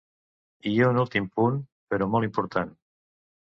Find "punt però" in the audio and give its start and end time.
1.41-2.09